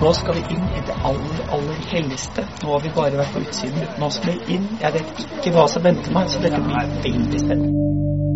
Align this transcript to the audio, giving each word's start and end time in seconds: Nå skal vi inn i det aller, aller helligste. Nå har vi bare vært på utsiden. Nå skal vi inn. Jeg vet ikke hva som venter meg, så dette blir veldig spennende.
Nå 0.00 0.12
skal 0.16 0.38
vi 0.38 0.42
inn 0.54 0.62
i 0.64 0.82
det 0.88 0.94
aller, 1.04 1.40
aller 1.52 1.82
helligste. 1.90 2.46
Nå 2.62 2.72
har 2.72 2.80
vi 2.80 2.92
bare 2.96 3.20
vært 3.20 3.34
på 3.34 3.42
utsiden. 3.44 3.84
Nå 4.00 4.08
skal 4.16 4.32
vi 4.32 4.56
inn. 4.56 4.68
Jeg 4.80 4.96
vet 4.96 5.24
ikke 5.26 5.52
hva 5.58 5.66
som 5.68 5.84
venter 5.84 6.16
meg, 6.16 6.30
så 6.32 6.40
dette 6.40 6.62
blir 6.64 6.94
veldig 7.04 7.42
spennende. 7.44 8.29